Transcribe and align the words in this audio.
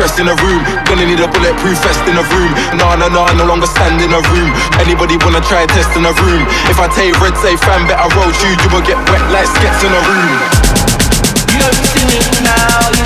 stress 0.00 0.16
in 0.18 0.28
a 0.32 0.36
room. 0.40 0.64
Gonna 0.88 1.04
need 1.04 1.20
a 1.20 1.28
bulletproof 1.28 1.76
vest 1.84 2.00
in 2.08 2.16
a 2.16 2.24
room. 2.32 2.52
Nah, 2.80 2.96
nah, 2.96 3.12
nah, 3.12 3.28
no 3.36 3.44
longer 3.44 3.66
stand 3.66 4.00
in 4.00 4.08
a 4.16 4.22
room. 4.32 4.48
Anybody 4.80 5.20
wanna 5.20 5.44
try 5.44 5.60
and 5.60 5.70
test 5.76 5.92
in 5.92 6.08
a 6.08 6.12
room? 6.24 6.42
If 6.72 6.80
I 6.80 6.88
take 6.88 7.12
red, 7.20 7.36
say 7.36 7.56
fan, 7.60 7.84
better 7.84 8.08
roll 8.16 8.32
you. 8.32 8.50
You 8.64 8.68
will 8.72 8.80
get 8.80 8.96
wet 9.12 9.20
like 9.28 9.44
skets 9.44 9.84
in 9.84 9.92
a 9.92 10.00
room. 10.08 10.32
You 11.52 11.60
don't 11.60 11.84
see 11.92 12.04
me 12.08 12.16
now, 12.40 12.99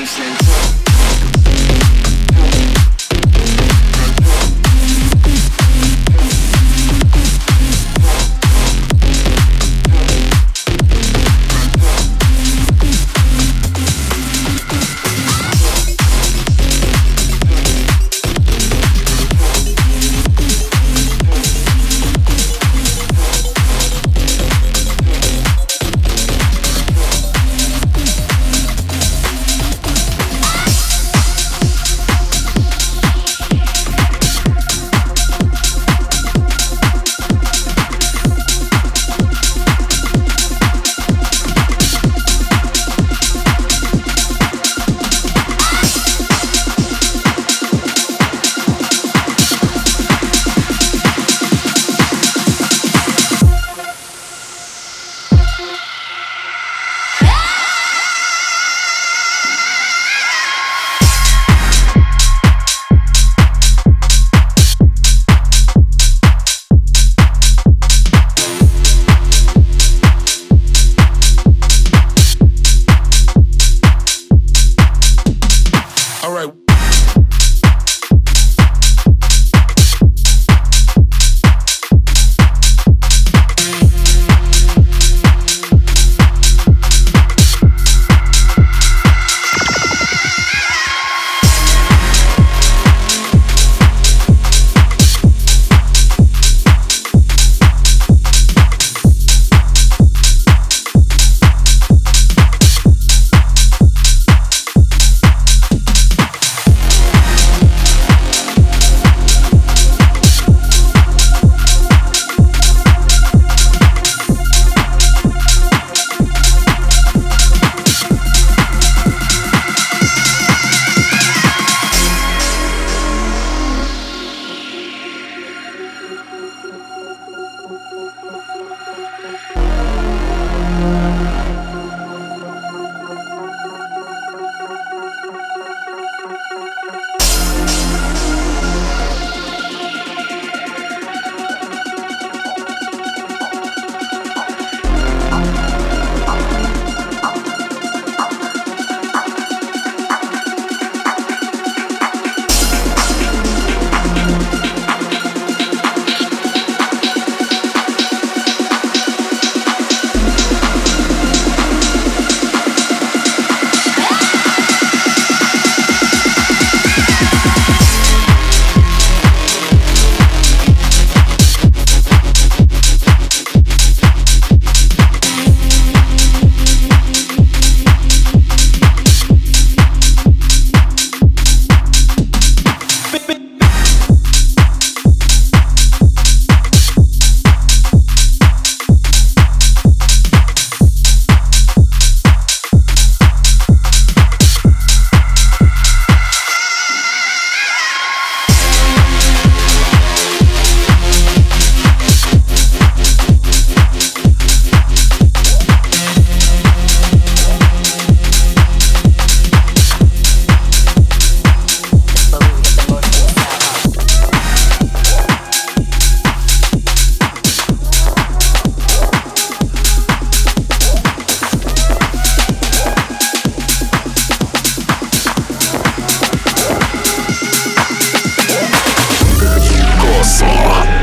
listening 0.00 0.34
to. 0.38 0.89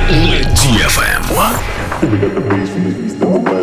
DFM. 0.07 1.99
Here 1.99 2.09
we 2.09 2.17
got 2.17 2.33
the 2.33 2.39
breeze 2.39 2.69
from 2.69 2.83
the 2.85 3.05
east 3.05 3.19
the 3.19 3.27
west. 3.27 3.56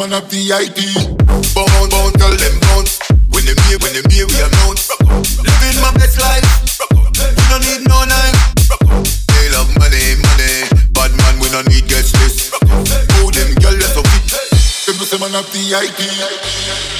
Man 0.00 0.14
a 0.14 0.20
VIP. 0.32 0.80
Bound, 1.52 1.90
bound, 1.92 2.14
tell 2.16 2.32
them 2.32 2.56
bounce. 2.60 2.96
When 3.28 3.44
them 3.44 3.56
here, 3.68 3.76
when 3.84 3.92
them 3.92 4.08
here, 4.08 4.24
we 4.24 4.36
announce. 4.40 4.88
Living 5.36 5.80
my 5.84 5.92
best 5.92 6.16
life. 6.16 6.48
We 6.88 7.44
don't 7.52 7.60
need 7.68 7.84
no 7.84 8.00
knife. 8.08 8.40
They 9.28 9.52
love 9.52 9.68
money, 9.76 10.16
money. 10.24 10.64
Bad 10.96 11.12
man, 11.20 11.36
we 11.40 11.52
don't 11.52 11.68
need 11.68 11.86
guest 11.86 12.16
list. 12.24 12.48
Oh, 13.20 13.28
them 13.28 13.52
girl, 13.60 13.76
let's 13.76 13.92
go 13.92 14.00
fit. 14.00 14.24
Them 14.88 14.96
say 15.04 15.18
man 15.20 15.34
a 15.36 15.42
VIP. 15.52 16.00
bound, 16.08 16.99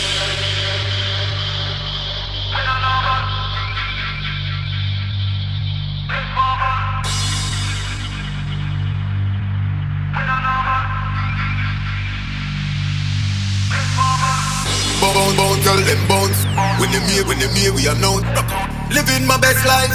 girl, 15.70 15.84
them 15.86 16.00
bounce. 16.08 16.40
When 16.80 16.90
them 16.90 17.02
here, 17.06 17.24
when 17.26 17.38
them 17.38 17.54
here, 17.54 17.72
we 17.72 17.86
are 17.86 17.94
known. 18.02 18.22
Living 18.90 19.26
my 19.26 19.38
best 19.38 19.62
life. 19.66 19.94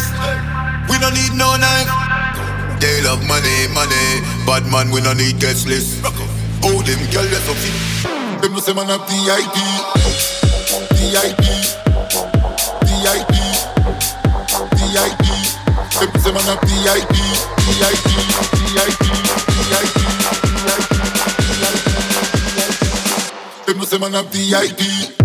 We 0.89 0.97
don't 0.99 1.13
need 1.13 1.33
no 1.35 1.55
knife. 1.59 1.89
They 2.79 3.01
love 3.03 3.23
money, 3.27 3.67
money. 3.73 4.21
Bad 4.47 4.67
man, 4.71 4.91
we 4.91 5.01
don't 5.01 5.17
need 5.17 5.39
guest 5.39 5.67
list. 5.67 5.99
Oh, 6.63 6.81
them 6.81 6.99
girl, 7.11 7.27
that's 7.27 7.49
up 7.49 7.57
Them 8.41 8.53
no 8.53 8.59
say 8.59 8.73
man 8.73 8.89
a 8.89 8.97
VIP. 9.03 9.55
VIP. 10.95 11.43
VIP. 12.87 13.35
VIP. 14.79 15.25
Them 15.99 16.11
say 16.23 16.31
man 16.31 16.49
a 16.51 16.55
VIP. 16.63 17.15
VIP. 17.75 18.09
VIP. 18.63 19.05
VIP. 19.67 19.99
Them 23.65 23.77
no 23.77 23.83
say 23.85 23.97
man 23.97 24.15
a 24.15 24.23
VIP. 24.23 25.24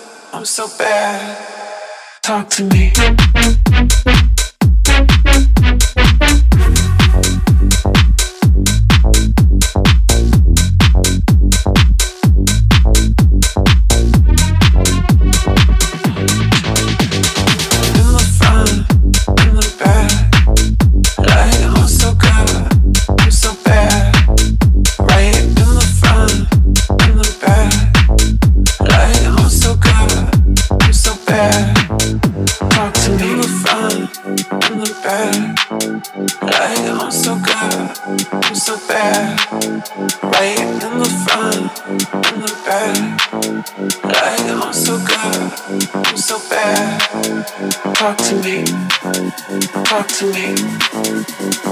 I'm 0.33 0.45
so 0.45 0.65
bad. 0.77 1.37
Talk 2.21 2.49
to 2.51 2.63
me. 2.63 4.20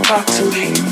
Dance 0.10 0.40
floor. 0.40 0.90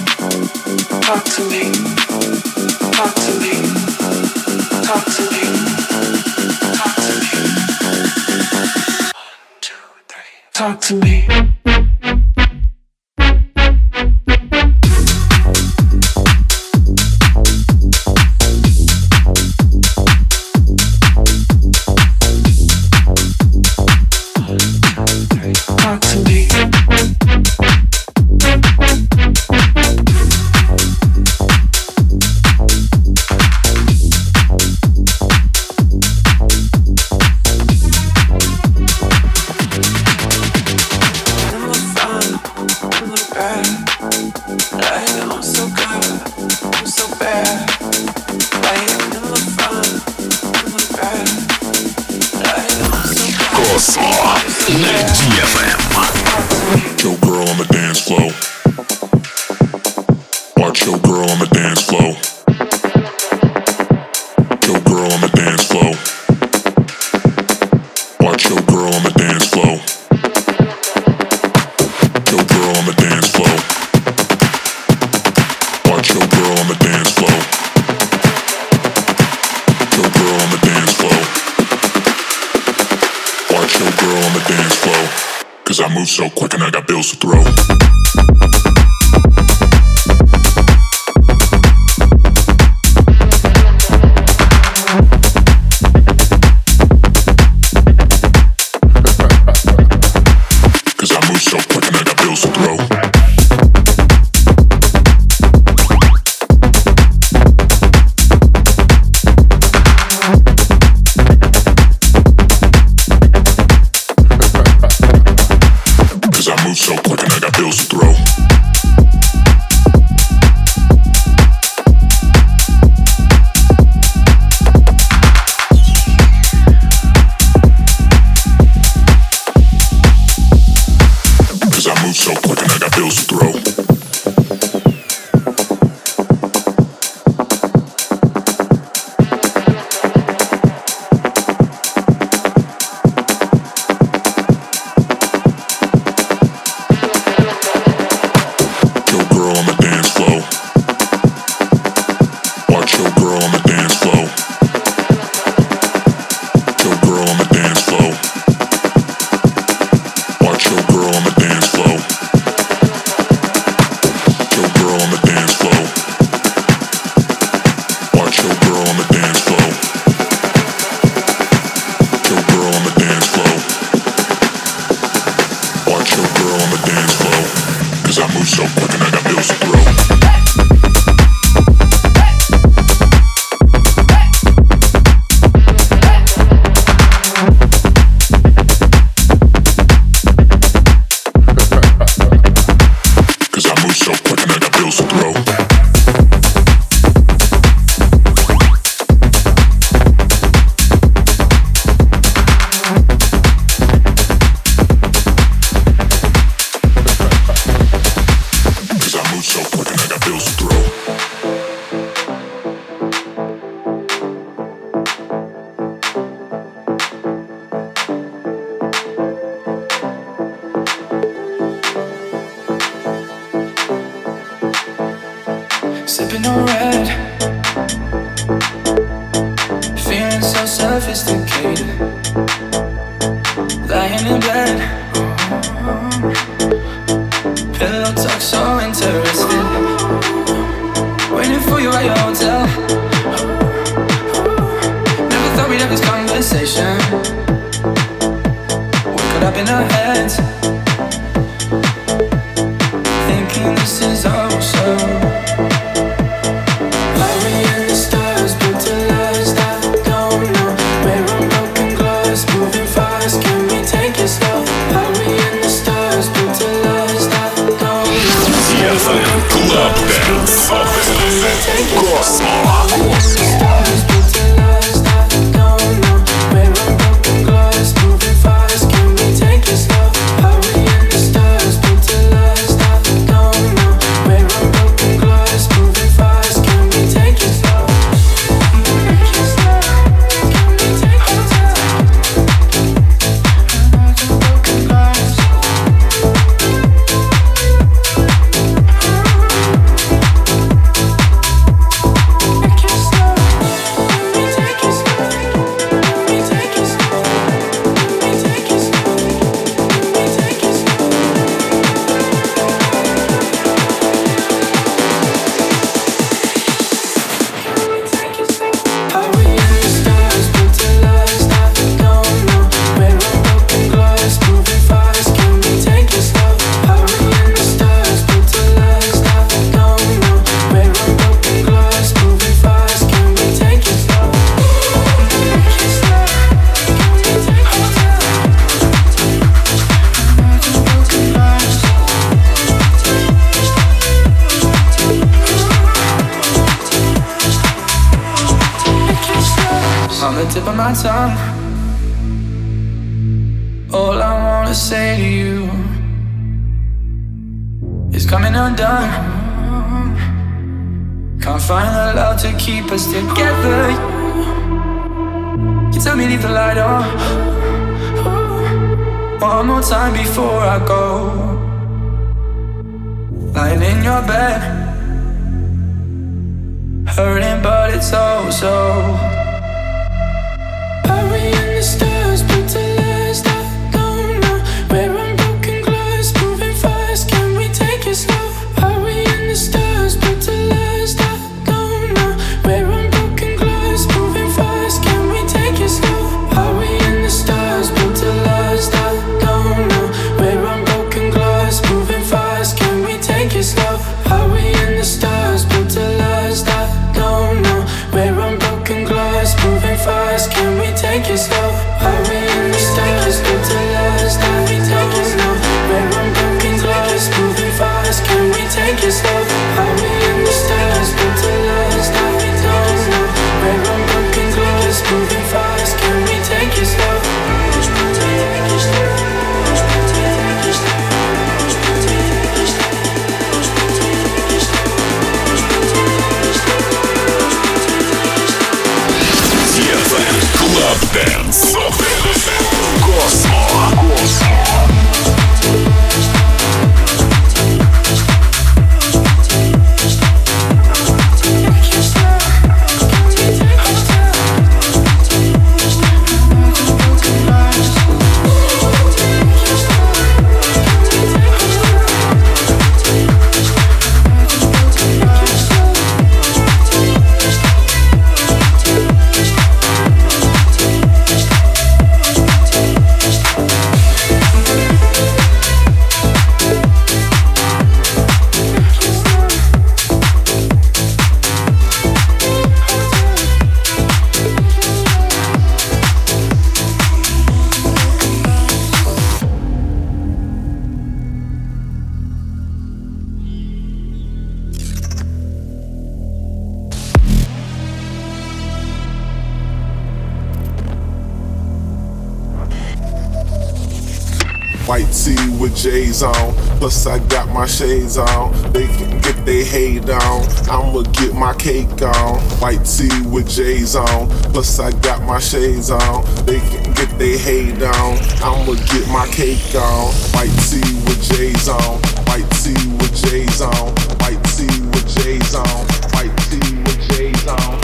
Tee 505.12 505.36
with 505.60 505.76
J's 505.76 506.24
on, 506.24 506.54
plus 506.80 507.06
I 507.08 507.20
got 507.28 507.50
my 507.50 507.66
shades 507.66 508.18
on. 508.18 508.52
They 508.74 508.88
can 508.88 509.20
get 509.22 509.46
their 509.46 509.64
hate 509.64 510.10
on, 510.10 510.46
I'ma 510.70 511.02
get 511.14 511.34
my 511.34 511.54
cake 511.54 512.02
on. 512.02 512.40
White 512.60 512.84
tee 512.86 513.10
with 513.28 513.50
J's 513.50 513.96
on, 513.96 514.30
plus 514.54 514.80
I 514.80 514.92
got 515.02 515.22
my 515.24 515.40
shades 515.40 515.90
on. 515.90 516.26
They 516.46 516.60
can 516.60 516.94
get 516.94 517.10
their 517.18 517.38
hate 517.38 517.82
on, 517.82 518.18
I'ma 518.44 518.74
get 518.74 519.08
my 519.10 519.28
cake 519.28 519.76
on. 519.76 520.14
White 520.34 520.56
tee 520.68 520.82
with 521.06 521.22
J's 521.24 521.68
on, 521.68 522.00
white 522.28 522.50
tee 522.62 522.76
with 522.98 523.16
J's 523.16 523.62
on, 523.62 523.96
white 524.20 524.44
tee 524.56 524.68
with 524.92 525.08
J's 525.08 525.56
on, 525.56 525.68
white 526.14 526.36
tee 526.48 526.76
with 526.84 527.02
J's 527.10 527.48
on. 527.48 527.78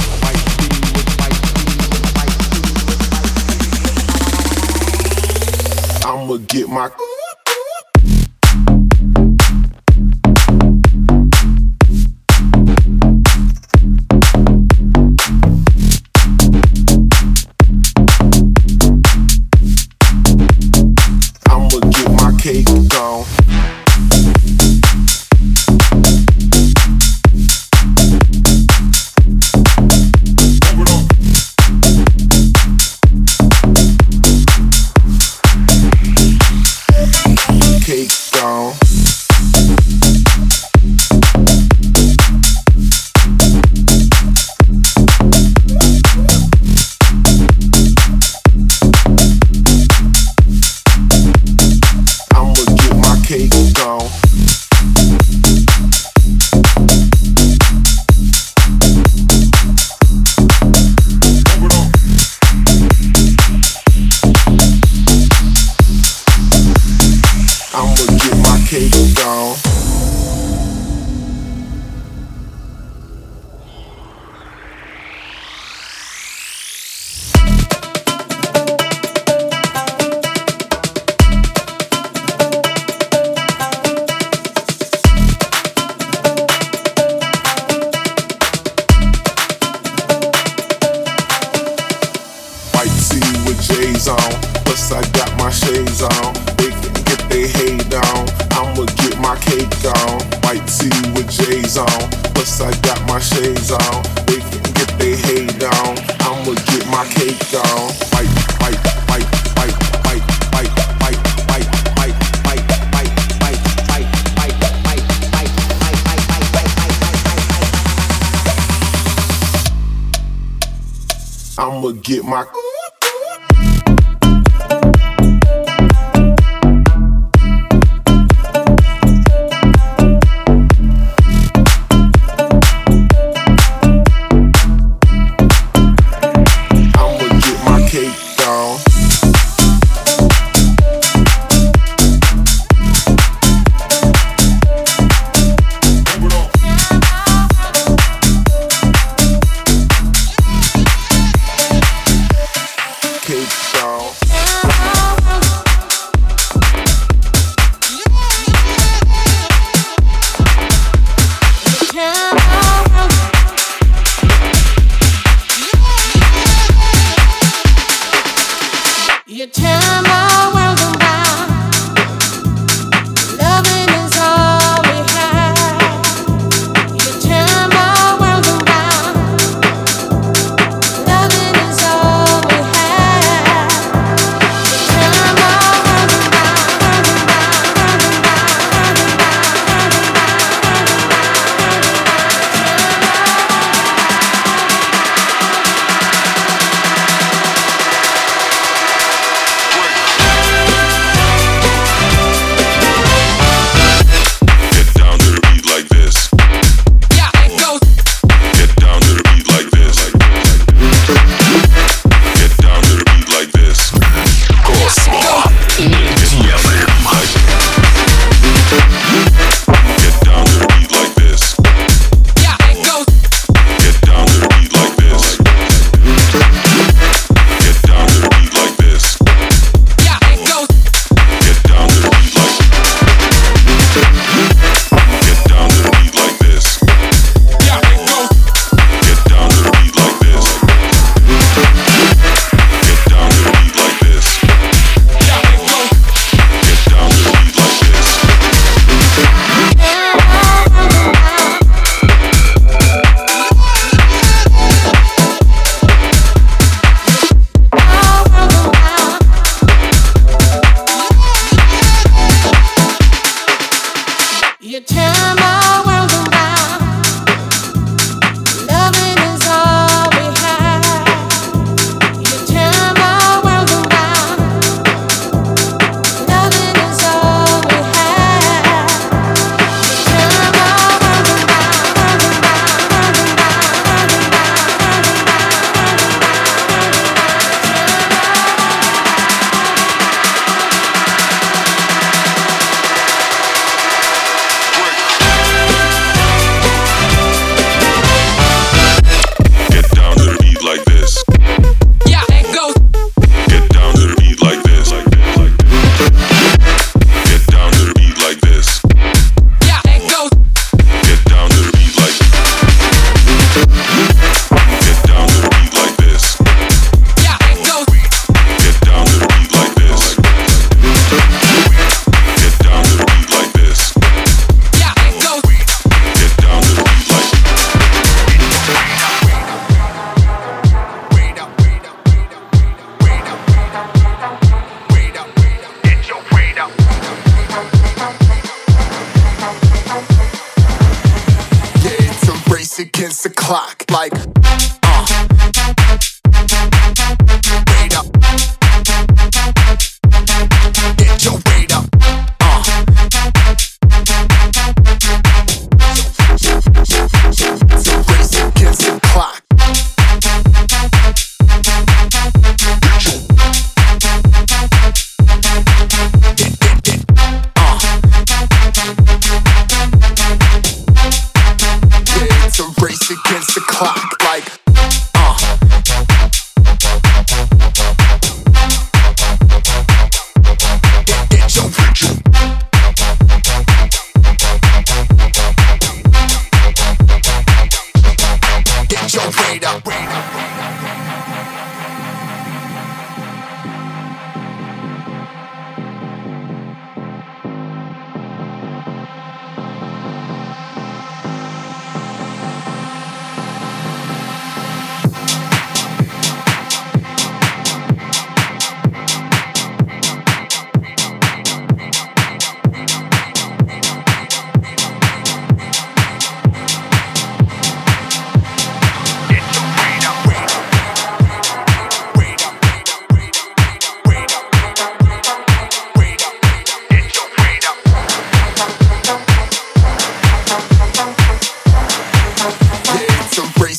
I'ma 6.06 6.38
get 6.48 6.68
my 6.68 6.90